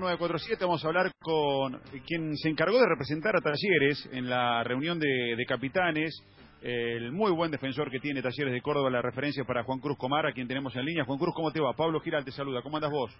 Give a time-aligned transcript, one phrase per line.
[0.00, 4.98] 947 vamos a hablar con quien se encargó de representar a Talleres en la reunión
[4.98, 6.18] de, de capitanes,
[6.62, 10.24] el muy buen defensor que tiene Talleres de Córdoba, la referencia para Juan Cruz Comar,
[10.24, 11.04] a quien tenemos en línea.
[11.04, 11.74] Juan Cruz, ¿cómo te va?
[11.74, 13.14] Pablo Giral te saluda, ¿cómo andas vos?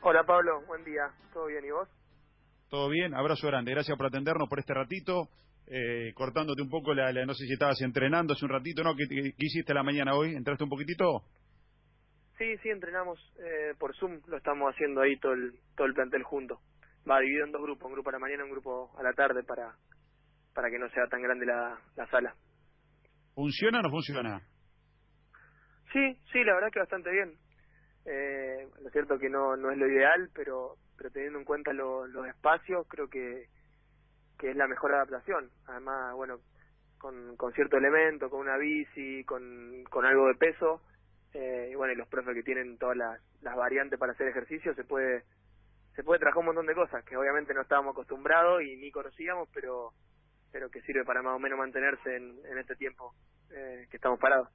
[0.00, 1.88] Hola Pablo, buen día, ¿todo bien y vos?
[2.68, 5.28] Todo bien, abrazo grande, gracias por atendernos por este ratito,
[5.68, 8.96] eh, cortándote un poco, la, la, no sé si estabas entrenando hace un ratito, ¿no?
[8.96, 10.34] ¿Qué, qué, qué hiciste la mañana hoy?
[10.34, 11.22] ¿Entraste un poquitito?
[12.42, 16.24] Sí, sí, entrenamos eh, por Zoom, lo estamos haciendo ahí todo el, todo el plantel
[16.24, 16.58] junto.
[17.08, 19.12] Va dividido en dos grupos, un grupo a la mañana y un grupo a la
[19.12, 19.76] tarde para,
[20.52, 22.34] para que no sea tan grande la, la sala.
[23.36, 24.40] ¿Funciona o no funciona?
[25.92, 27.38] Sí, sí, la verdad que bastante bien.
[28.06, 32.08] Eh, lo cierto que no, no es lo ideal, pero, pero teniendo en cuenta lo,
[32.08, 33.46] los espacios, creo que,
[34.40, 35.48] que es la mejor adaptación.
[35.68, 36.38] Además, bueno,
[36.98, 40.82] con, con cierto elemento, con una bici, con, con algo de peso,
[41.34, 44.74] eh, y bueno, y los profes que tienen todas las, las variantes para hacer ejercicio,
[44.74, 45.24] se puede
[45.94, 49.48] se puede trabajar un montón de cosas que obviamente no estábamos acostumbrados y ni conocíamos,
[49.52, 49.92] pero
[50.50, 53.14] pero que sirve para más o menos mantenerse en, en este tiempo
[53.50, 54.48] eh, que estamos parados.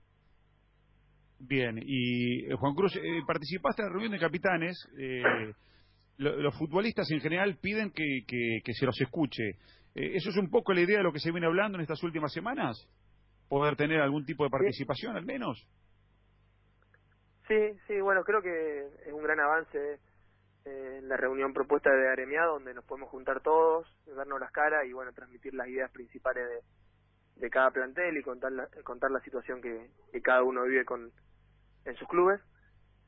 [1.39, 4.75] Bien, y eh, Juan Cruz, eh, participaste en la reunión de capitanes.
[4.97, 5.21] Eh,
[6.17, 9.49] lo, los futbolistas en general piden que, que, que se los escuche.
[9.95, 12.01] Eh, ¿Eso es un poco la idea de lo que se viene hablando en estas
[12.03, 12.75] últimas semanas?
[13.49, 15.67] ¿Poder tener algún tipo de participación al menos?
[17.47, 19.99] Sí, sí, bueno, creo que es un gran avance
[20.65, 24.91] eh, la reunión propuesta de Aremiado, donde nos podemos juntar todos, darnos las caras y
[24.91, 29.61] bueno, transmitir las ideas principales de, de cada plantel y contar la, contar la situación
[29.61, 31.09] que, que cada uno vive con
[31.85, 32.41] en sus clubes.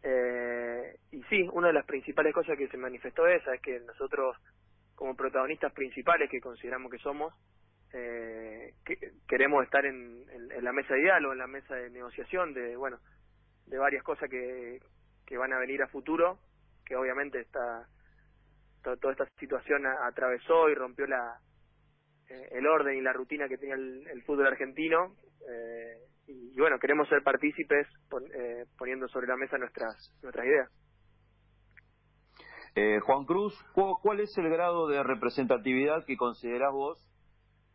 [0.03, 4.37] Eh, y sí, una de las principales cosas que se manifestó esa es que nosotros,
[4.95, 7.33] como protagonistas principales que consideramos que somos,
[7.91, 11.89] eh, que, queremos estar en, en, en la mesa de diálogo, en la mesa de
[11.89, 12.99] negociación, de bueno,
[13.69, 14.79] de varias cosas que,
[15.25, 16.39] que van a venir a futuro,
[16.85, 17.87] que obviamente esta
[18.83, 21.39] to, toda esta situación atravesó y rompió la
[22.29, 25.15] eh, el orden y la rutina que tenía el, fútbol argentino
[25.49, 30.69] eh, y, bueno queremos ser partícipes pon, eh, poniendo sobre la mesa nuestras nuestras ideas.
[32.75, 37.03] Eh, Juan Cruz ¿cuál es el grado de representatividad que considerás vos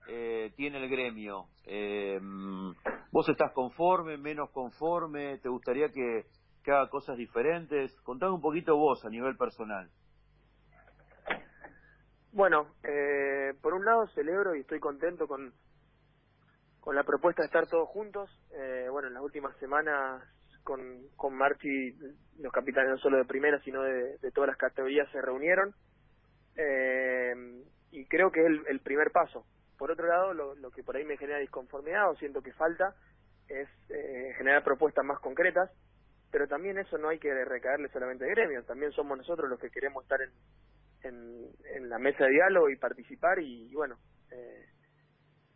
[0.09, 2.21] eh, tiene el gremio eh,
[3.15, 5.39] ¿Vos estás conforme, menos conforme?
[5.39, 6.25] ¿Te gustaría que,
[6.67, 7.95] haga cosas diferentes?
[8.01, 9.89] Contame un poquito vos a nivel personal.
[12.33, 15.55] Bueno, eh, por un lado celebro y estoy contento con,
[16.81, 18.29] con la propuesta de estar todos juntos.
[18.51, 20.21] Eh, bueno, en las últimas semanas
[20.65, 20.81] con,
[21.15, 21.93] con Marchi,
[22.41, 25.73] los capitanes no solo de primera, sino de, de todas las categorías se reunieron.
[26.57, 29.47] Eh, y creo que es el, el primer paso.
[29.79, 32.95] Por otro lado, lo, que por ahí me genera disconformidad o siento que falta
[33.49, 35.71] es eh, generar propuestas más concretas,
[36.31, 39.71] pero también eso no hay que recaerle solamente al gremio, también somos nosotros los que
[39.71, 40.31] queremos estar en,
[41.03, 43.97] en, la mesa de diálogo y participar y, y bueno,
[44.31, 44.67] eh,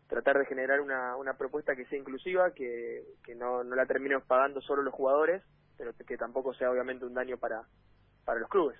[0.09, 4.25] tratar de generar una, una propuesta que sea inclusiva, que, que no, no la terminemos
[4.27, 5.43] pagando solo los jugadores,
[5.77, 7.63] pero que tampoco sea obviamente un daño para,
[8.25, 8.79] para los clubes.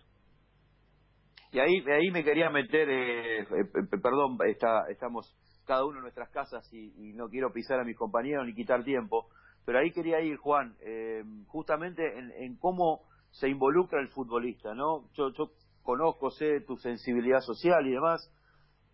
[1.51, 6.29] Y ahí, ahí me quería meter, eh, eh, perdón, está, estamos cada uno en nuestras
[6.31, 9.29] casas y, no quiero pisar a mis compañeros ni quitar tiempo,
[9.65, 15.11] pero ahí quería ir, Juan, eh, justamente en, en, cómo se involucra el futbolista, ¿no?
[15.15, 15.51] Yo, yo
[15.83, 18.31] conozco, sé tu sensibilidad social y demás,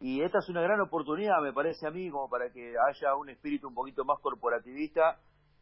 [0.01, 3.31] y esta es una gran oportunidad, me parece a mí, como para que haya un
[3.31, 5.19] espíritu un poquito más corporativista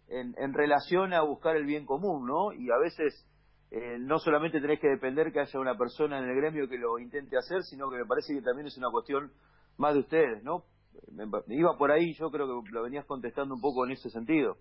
[0.08, 2.52] en, en relación a buscar el bien común, ¿no?
[2.52, 3.26] Y a veces
[3.74, 6.98] eh, no solamente tenés que depender que haya una persona en el gremio que lo
[6.98, 9.32] intente hacer, sino que me parece que también es una cuestión
[9.78, 10.64] más de ustedes, ¿no?
[11.10, 11.24] Me,
[11.56, 14.58] iba por ahí, yo creo que lo venías contestando un poco en ese sentido.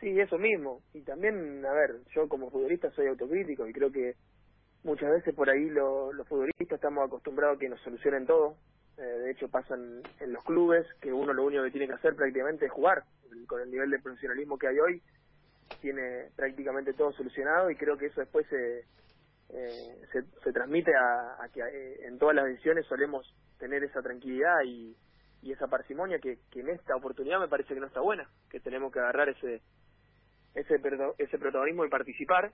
[0.00, 0.80] Sí, eso mismo.
[0.94, 4.14] Y también, a ver, yo como futbolista soy autocrítico y creo que
[4.82, 8.56] muchas veces por ahí lo, los futbolistas estamos acostumbrados a que nos solucionen todo.
[8.96, 12.16] Eh, de hecho, pasan en los clubes que uno lo único que tiene que hacer
[12.16, 13.04] prácticamente es jugar.
[13.46, 15.02] Con el nivel de profesionalismo que hay hoy,
[15.80, 18.80] tiene prácticamente todo solucionado y creo que eso después se,
[19.50, 23.26] eh, se, transmite a, a que eh, en todas las decisiones solemos
[23.58, 24.96] tener esa tranquilidad y,
[25.42, 28.60] y esa parsimonia que, que, en esta oportunidad me parece que no está buena, que
[28.60, 29.62] tenemos que agarrar ese
[30.54, 30.80] ese,
[31.18, 32.52] ese protagonismo y participar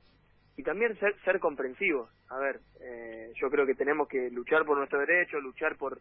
[0.57, 2.11] y también ser, ser comprensivos.
[2.29, 6.01] A ver, eh, yo creo que tenemos que luchar por nuestro derecho, luchar por,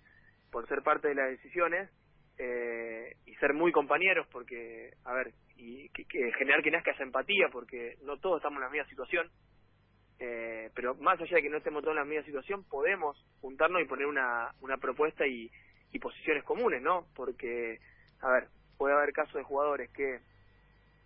[0.51, 1.89] por ser parte de las decisiones
[2.37, 7.03] eh, y ser muy compañeros porque, a ver, y que, que generar que nazca esa
[7.03, 9.29] empatía porque no todos estamos en la misma situación,
[10.19, 13.81] eh, pero más allá de que no estemos todos en la misma situación, podemos juntarnos
[13.81, 15.51] y poner una, una propuesta y,
[15.91, 17.07] y posiciones comunes, ¿no?
[17.15, 17.79] Porque,
[18.21, 20.19] a ver, puede haber casos de jugadores que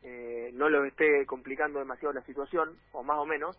[0.04, 3.58] eh, no los esté complicando demasiado la situación, o más o menos,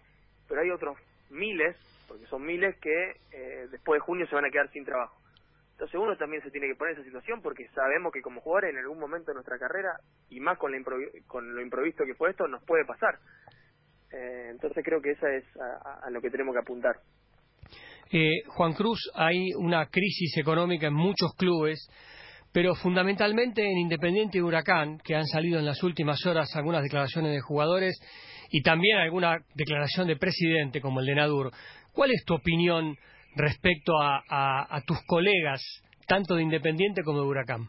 [0.49, 0.99] pero hay otros
[1.31, 1.77] miles,
[2.09, 5.22] porque son miles que eh, después de junio se van a quedar sin trabajo.
[5.83, 8.71] Entonces uno también se tiene que poner en esa situación porque sabemos que como jugadores
[8.71, 9.99] en algún momento de nuestra carrera,
[10.31, 10.79] y más con, la
[11.27, 13.19] con lo improvisto que fue esto, nos puede pasar.
[14.13, 17.01] Eh, entonces creo que esa es a, lo que tenemos que apuntar.
[18.13, 21.91] Eh, Juan Cruz, hay una crisis económica en muchos clubes,
[22.53, 27.33] pero fundamentalmente en Independiente y Huracán, que han salido en las últimas horas algunas declaraciones
[27.33, 27.99] de jugadores
[28.53, 31.51] y también alguna declaración de presidente como el de Nadur.
[31.93, 32.97] ¿Cuál es tu opinión
[33.37, 35.61] respecto a, tus colegas,
[36.07, 37.69] tanto de Independiente como de Huracán?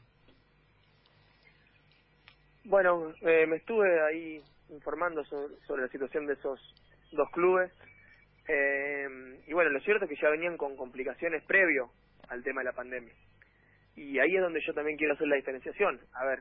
[2.65, 6.60] Bueno, eh, me estuve ahí informando sobre, la situación de esos
[7.12, 7.71] dos clubes.
[8.48, 11.92] Eh, y bueno, lo cierto es que ya venían con complicaciones previo
[12.30, 13.13] al tema de la pandemia.
[13.95, 16.00] Y ahí es donde yo también quiero hacer la diferenciación.
[16.13, 16.39] A ver,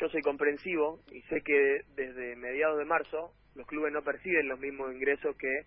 [0.00, 4.58] yo soy comprensivo y sé que desde mediados de marzo los clubes no perciben los
[4.58, 5.66] mismos ingresos que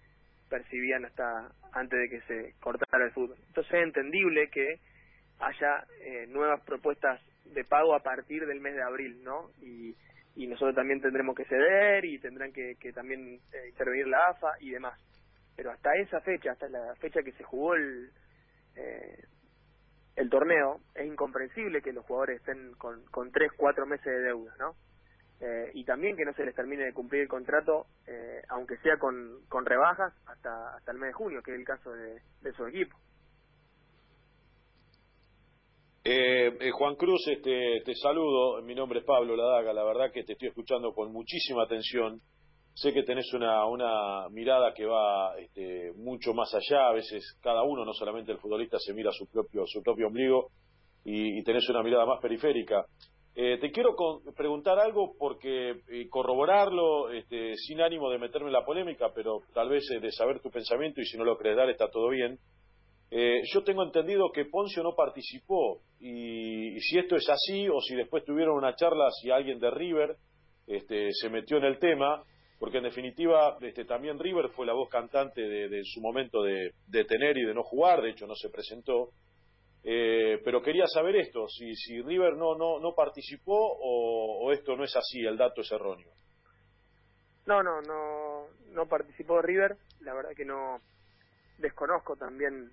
[0.49, 3.37] percibían hasta antes de que se cortara el fútbol.
[3.47, 4.79] Entonces es entendible que
[5.39, 9.49] haya eh, nuevas propuestas de pago a partir del mes de abril, ¿no?
[9.61, 9.95] Y,
[10.35, 14.53] y nosotros también tendremos que ceder y tendrán que, que también eh, intervenir la AFA
[14.59, 14.99] y demás.
[15.55, 18.09] Pero hasta esa fecha, hasta la fecha que se jugó el,
[18.75, 19.23] eh,
[20.15, 24.53] el torneo, es incomprensible que los jugadores estén con, con tres, cuatro meses de deuda,
[24.59, 24.75] ¿no?
[25.41, 28.97] Eh, y también que no se les termine de cumplir el contrato, eh, aunque sea
[28.97, 32.53] con, con rebajas, hasta, hasta el mes de junio, que es el caso de, de
[32.53, 32.97] su equipo.
[36.07, 38.61] Eh, Juan Cruz, este, te saludo.
[38.61, 39.73] Mi nombre es Pablo Ladaga.
[39.73, 42.21] La verdad que te estoy escuchando con muchísima atención.
[42.75, 46.89] Sé que tenés una, una mirada que va este, mucho más allá.
[46.89, 50.49] A veces cada uno, no solamente el futbolista, se mira su propio, su propio ombligo
[51.03, 52.85] y tenés una mirada más periférica.
[53.37, 53.97] Eh, te quiero
[54.33, 59.67] preguntar algo porque eh, corroborarlo este, sin ánimo de meterme en la polémica, pero tal
[59.67, 62.39] vez eh, de saber tu pensamiento y si no lo crees dar está todo bien.
[63.11, 68.23] yo tengo entendido que Poncio no participó y, si esto es así o si después
[68.23, 70.15] tuvieron una charla si alguien de River
[70.65, 72.23] este, se metió en el tema,
[72.57, 77.03] porque en definitiva este, también River fue la voz cantante de, su momento de, de
[77.03, 79.09] tener y de no jugar, de hecho no se presentó.
[79.87, 84.83] Eh, pero quería saber esto, si, si River no, no, no participó o, esto no
[84.83, 86.11] es así, el dato es erróneo.
[87.45, 90.81] No, no, no, no participó River, la verdad que no
[91.59, 92.71] desconozco también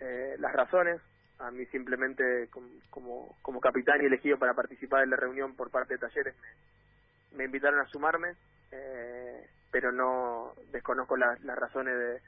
[0.00, 1.02] eh, las razones,
[1.40, 2.22] a mí simplemente
[2.90, 6.36] como, como, capitán y elegido para participar en la reunión por parte de Talleres
[7.32, 8.36] me, invitaron a sumarme,
[8.70, 12.20] eh, pero no desconozco las razones de,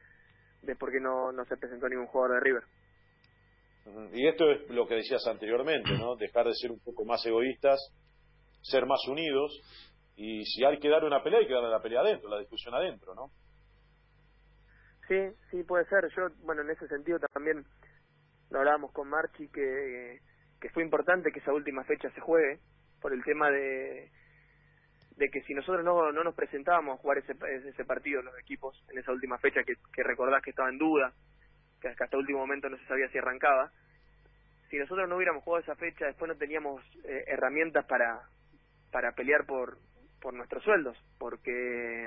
[0.66, 2.64] de por qué no, no se presentó ningún jugador de River.
[4.12, 6.16] Y esto es lo que decías anteriormente, ¿no?
[6.16, 7.78] Dejar de ser un poco más egoístas,
[8.62, 9.52] ser más unidos,
[10.16, 12.74] y si hay que dar una pelea, hay que darle la pelea adentro, la discusión
[12.74, 13.30] adentro, ¿no?
[15.06, 15.16] Sí,
[15.50, 16.08] sí, puede ser.
[16.16, 17.64] Yo, bueno, en ese sentido también
[18.50, 20.18] lo hablábamos con Marchi, que,
[20.60, 22.60] que fue importante que esa última fecha se juegue,
[23.00, 24.10] por el tema de,
[25.16, 27.34] de que si nosotros no, no nos presentábamos a jugar ese,
[27.68, 31.12] ese partido, los equipos, en esa última fecha que, que recordás que estaba en duda,
[31.80, 33.70] que hasta el último momento no se sabía si arrancaba.
[34.70, 38.22] Si nosotros no hubiéramos jugado esa fecha, después no teníamos eh, herramientas para,
[38.90, 39.78] para pelear por,
[40.20, 42.06] por nuestros sueldos, porque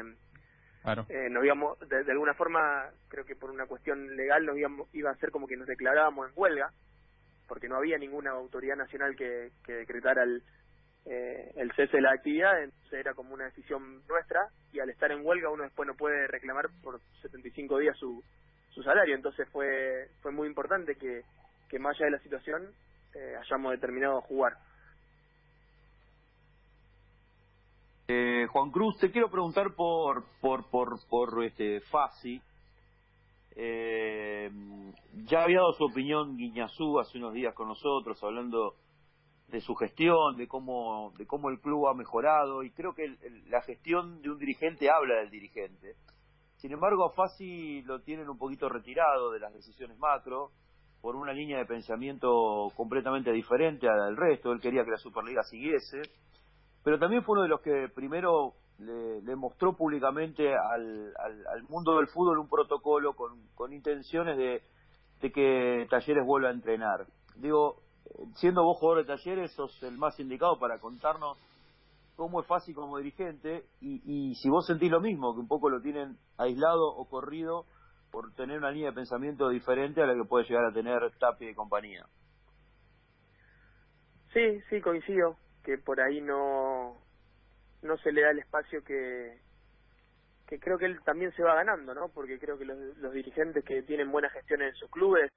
[1.10, 5.12] eh, nos íbamos, de, alguna forma, creo que por una cuestión legal nos íbamos, iba
[5.12, 6.72] a ser como que nos declarábamos en huelga,
[7.48, 10.44] porque no había ninguna autoridad nacional que, que decretara el,
[11.06, 15.12] eh, el cese de la actividad, entonces era como una decisión nuestra, y al estar
[15.12, 18.24] en huelga uno después no puede reclamar por 75 días su,
[18.72, 19.16] su salario.
[19.16, 21.24] Entonces fue, fue muy importante que,
[21.70, 22.74] que más allá de la situación
[23.14, 24.58] eh, hayamos determinado jugar.
[28.08, 32.42] Eh, Juan Cruz, te quiero preguntar por por por, por este Fasi.
[33.56, 34.50] Eh,
[35.28, 38.76] ya había dado su opinión Guiñazú hace unos días con nosotros, hablando
[39.48, 43.16] de su gestión, de cómo de cómo el club ha mejorado y creo que
[43.48, 45.96] la gestión de un dirigente habla del dirigente.
[46.62, 50.52] Sin embargo, a Fasi lo tienen un poquito retirado de las decisiones macro
[51.02, 54.52] por una línea de pensamiento completamente diferente a la del resto.
[54.52, 56.04] Él quería que la Superliga siguiese,
[56.84, 62.08] pero también fue uno de los que primero le, mostró públicamente al, al, mundo del
[62.10, 64.62] fútbol un protocolo con, con intenciones de,
[65.20, 67.08] de que Talleres vuelva a entrenar.
[67.38, 67.82] Digo,
[68.36, 71.40] siendo vos jugador de Talleres, sos el más indicado para contarnos
[72.22, 75.82] cómo es fácil como dirigente y, si vos sentís lo mismo, que un poco lo
[75.82, 77.66] tienen aislado o corrido
[78.12, 81.50] por tener una línea de pensamiento diferente a la que puede llegar a tener Tapi
[81.50, 82.06] y compañía.
[84.34, 86.96] Sí, sí, coincido, que por ahí no,
[87.82, 89.40] no se le da el espacio que,
[90.46, 92.10] que creo que él también se va ganando, ¿no?
[92.10, 95.32] Porque creo que los, los dirigentes que tienen buena gestión en sus clubes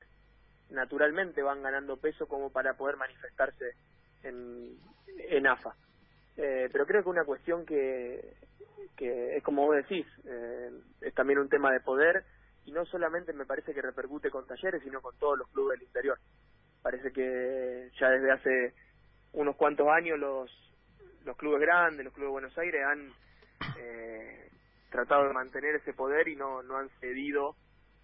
[0.69, 3.71] naturalmente van ganando peso como para poder manifestarse
[4.23, 4.77] en,
[5.31, 5.75] en AFA.
[6.37, 8.35] Eh, pero creo que una cuestión que,
[8.97, 12.25] que es como vos decís, eh, es también un tema de poder
[12.65, 15.87] y no solamente me parece que repercute con talleres, sino con todos los clubes del
[15.87, 16.19] interior.
[16.83, 18.75] Parece que ya desde hace
[19.33, 20.51] unos cuantos años los,
[21.25, 23.13] los clubes grandes, los clubes de Buenos Aires han
[23.79, 24.51] eh,
[24.91, 27.57] tratado de mantener ese poder y no, no han cedido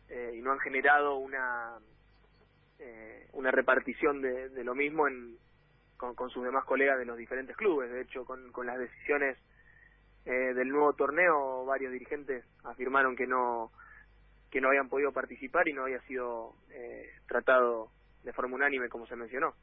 [0.09, 1.79] eh, y no han generado una
[2.79, 5.37] eh, una repartición de, de lo mismo en,
[6.00, 7.90] con, sus demás colegas de los diferentes clubes.
[7.90, 9.38] De hecho, con, con las decisiones
[10.25, 13.71] eh, del nuevo torneo, varios dirigentes afirmaron que no
[14.50, 17.88] que no habían podido participar y no había sido eh, tratado
[18.25, 19.54] de forma unánime, como se mencionó.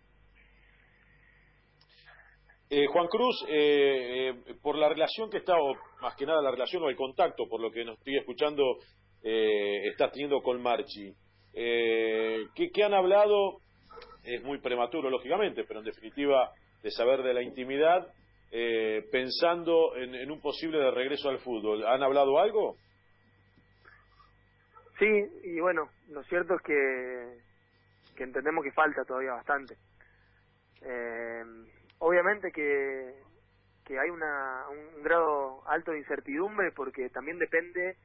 [2.70, 6.52] Eh, Juan Cruz, eh, eh, por la relación que está, o más que nada la
[6.52, 8.64] relación o el contacto, por lo que nos estoy escuchando,
[9.24, 11.14] eh, estás teniendo con Marchi,
[11.54, 13.60] eh, ¿qué, ¿qué, han hablado?
[14.28, 16.52] Es muy prematuro, lógicamente, pero en definitiva,
[16.84, 18.12] de saber de la intimidad,
[18.52, 21.86] eh, pensando en, en, un posible de regreso al fútbol.
[21.88, 22.76] ¿Han hablado algo?
[25.00, 25.08] Sí,
[25.46, 27.38] y bueno, lo cierto es que,
[28.18, 29.78] que entendemos que falta todavía bastante.
[30.82, 31.44] Eh,
[32.00, 33.14] obviamente que,
[33.86, 37.96] que hay una, un grado alto de incertidumbre porque también depende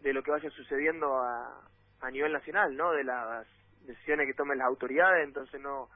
[0.00, 1.70] de lo que vaya sucediendo a,
[2.00, 2.90] a nivel nacional, ¿no?
[2.90, 3.46] De las
[3.84, 5.88] decisiones que tomen las autoridades, entonces no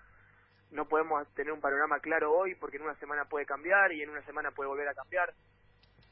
[0.71, 4.11] no podemos tener un panorama claro hoy porque en una semana puede cambiar y en
[4.11, 5.33] una semana puede volver a cambiar.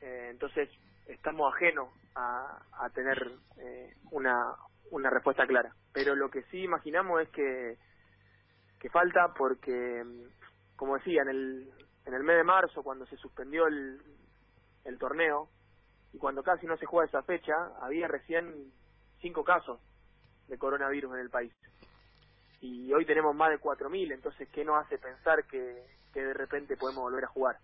[0.00, 0.70] Eh, entonces
[1.06, 4.54] estamos ajenos a, a tener eh, una
[4.90, 5.72] una respuesta clara.
[5.92, 7.76] Pero lo que sí imaginamos es que
[8.80, 10.04] que falta porque
[10.76, 11.70] como decía, en el,
[12.04, 14.00] en el mes de marzo, cuando se suspendió el,
[14.84, 15.48] el torneo,
[16.12, 18.72] y cuando casi no se juega esa fecha, había recién
[19.20, 19.80] cinco casos
[20.48, 21.52] de coronavirus en el país.
[22.60, 26.76] Y hoy tenemos más de 4.000, entonces, ¿qué nos hace pensar que, que de repente
[26.76, 27.56] podemos volver a jugar?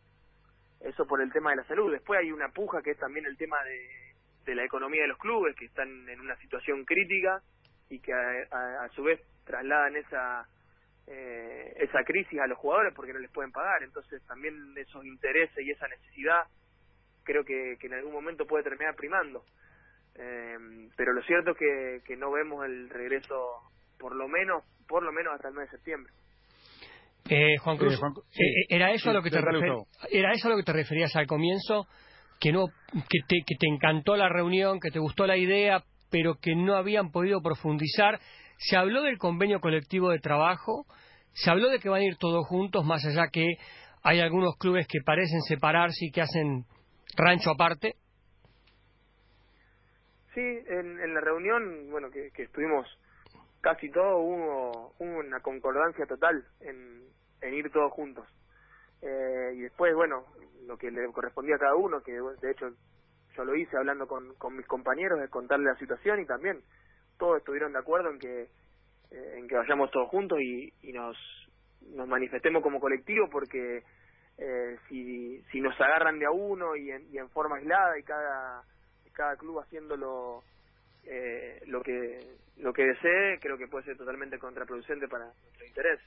[0.81, 1.93] Eso por el tema de la salud.
[1.93, 5.19] Después hay una puja que es también el tema de, de la economía de los
[5.19, 7.41] clubes, que están en una situación crítica
[7.89, 10.47] y que a, a, su vez trasladan esa
[11.07, 13.83] eh, esa crisis a los jugadores porque no les pueden pagar.
[13.83, 16.43] Entonces también esos intereses y esa necesidad
[17.25, 19.45] creo que, que en algún momento puede terminar primando.
[20.15, 20.57] Eh,
[20.97, 23.35] pero lo cierto es que, que no vemos el regreso
[23.99, 26.13] por lo menos por lo menos hasta el mes de septiembre.
[27.29, 30.49] Eh, Juan Cruz, eh, Juan, sí, ¿era eso sí, a lo que te era eso
[30.49, 31.87] a lo que te referías al comienzo?
[32.39, 36.35] Que no que te, que te encantó la reunión, que te gustó la idea, pero
[36.35, 38.21] que no habían podido profundizar
[38.63, 40.87] se habló del convenio colectivo de trabajo,
[41.33, 43.57] se habló de que van a ir todos juntos, más allá que
[44.03, 46.65] hay algunos clubes que parecen separarse y que hacen
[47.17, 47.97] rancho aparte.
[50.35, 52.87] Sí, en, en la reunión, bueno, que, que estuvimos
[53.61, 57.05] casi todos, hubo, hubo, una concordancia total en,
[57.41, 58.27] en ir todos juntos.
[59.03, 60.25] Eh, y después, bueno,
[60.67, 62.71] lo que le correspondía a cada uno, que de hecho
[63.37, 66.63] yo lo hice hablando con, con mis compañeros, de contarle la situación y también
[67.19, 68.43] todos estuvieron de acuerdo en que
[69.11, 71.17] eh, en que vayamos todos juntos y, y nos
[71.95, 73.83] nos manifestemos como colectivo porque
[74.39, 78.03] eh, si si nos agarran de a uno y en, y en forma aislada y
[78.03, 78.63] cada
[79.13, 80.43] cada club haciéndolo
[81.05, 82.19] eh, lo que
[82.59, 86.01] lo que desee creo que puede ser totalmente contraproducente para nuestro interés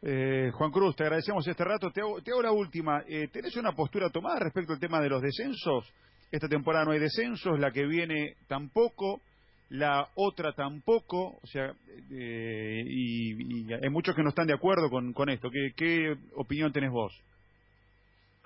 [0.00, 1.90] eh, Juan Cruz, te agradecemos este rato.
[1.90, 3.02] Te hago, te hago la última.
[3.08, 5.92] Eh, ¿Tenés una postura tomada respecto al tema de los descensos?
[6.30, 9.22] Esta temporada no hay descensos, la que viene tampoco,
[9.70, 11.72] la otra tampoco, o sea,
[12.10, 15.50] eh, y, hay muchos que no están de acuerdo con, con esto.
[15.50, 17.12] ¿Qué, ¿Qué opinión tenés vos?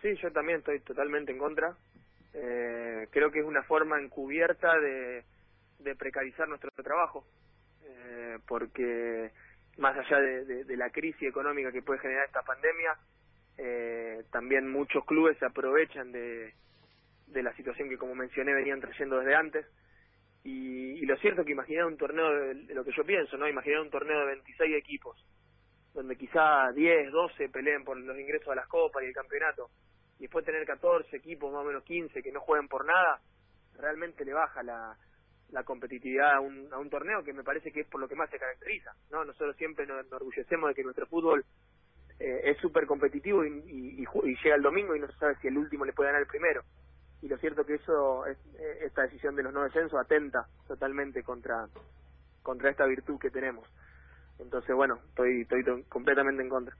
[0.02, 1.76] Sí, yo también estoy totalmente en contra.
[2.34, 5.24] Eh, creo que es una forma encubierta de,
[5.96, 7.24] precarizar nuestro trabajo,
[7.84, 9.30] eh, porque
[9.78, 12.96] más allá de, la crisis económica que puede generar esta pandemia,
[13.58, 16.52] eh, también muchos clubes se aprovechan de,
[17.28, 19.66] de la situación que, como mencioné, venían trayendo desde antes.
[20.42, 23.36] Y, y lo cierto es que imaginar un torneo, de, de, lo que yo pienso,
[23.36, 23.48] ¿no?
[23.48, 25.24] Imaginar un torneo de 26 equipos,
[25.94, 29.70] donde quizá 10, 12 peleen por los ingresos a las copas y el campeonato,
[30.22, 33.20] y después tener 14 equipos, más o menos 15, que no jueguen por nada,
[33.74, 34.96] realmente le baja la,
[35.50, 38.14] la competitividad a un, a un torneo que me parece que es por lo que
[38.14, 39.24] más se caracteriza, ¿no?
[39.24, 41.44] Nosotros siempre nos enorgullecemos de que nuestro fútbol
[42.20, 45.48] eh, es súper competitivo y, y, y, llega el domingo y no se sabe si
[45.48, 46.62] el último le puede ganar el primero.
[47.20, 48.38] Y lo cierto que eso es,
[48.80, 51.66] esta decisión de los no descensos atenta totalmente contra
[52.44, 53.68] contra esta virtud que tenemos.
[54.38, 56.76] Entonces bueno estoy estoy completamente en contra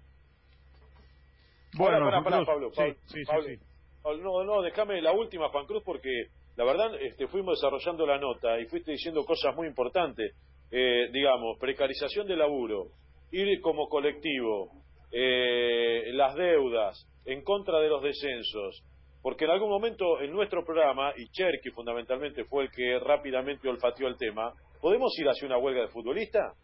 [1.77, 3.59] bueno para, para, Pablo, Pablo, sí, sí, Pablo, sí,
[4.05, 6.27] Oh, no, no, déjame la última, Juan Cruz, porque
[6.57, 10.35] la verdad este, fuimos desarrollando la nota y fuiste diciendo cosas muy importantes.
[10.73, 12.87] Eh, digamos, precarización de laburo,
[13.31, 14.71] ir como colectivo,
[15.13, 18.83] eh, las deudas, en contra de los descensos,
[19.21, 24.09] porque en algún momento en nuestro programa, y Cherky fundamentalmente fue el que rápidamente olfateó
[24.09, 26.55] el tema, ¿podemos ir hacia una huelga de futbolista?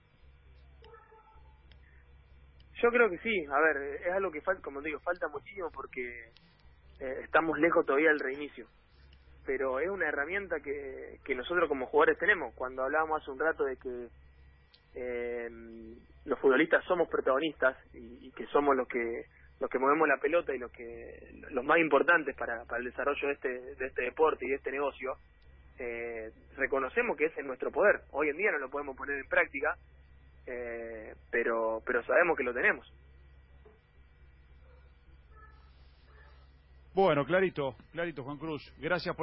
[2.83, 6.31] Yo creo que sí, a ver, es algo que falta, como digo, falta muchísimo porque
[7.01, 8.67] eh, estamos lejos todavía del reinicio.
[9.45, 12.55] Pero es una herramienta que, que nosotros como jugadores tenemos.
[12.55, 14.09] Cuando hablábamos hace un rato de que
[14.95, 15.49] eh,
[16.25, 19.25] los futbolistas somos protagonistas y, que somos los que
[19.59, 23.27] los que movemos la pelota y los que los más importantes para, para el desarrollo
[23.27, 25.17] de este de este deporte y de este negocio
[25.79, 29.29] eh, reconocemos que ese es nuestro poder hoy en día no lo podemos poner en
[29.29, 29.75] práctica
[30.49, 32.91] eh, pero pero sabemos que lo tenemos.
[36.95, 39.17] Bueno clarito clarito Juan Cruz gracias por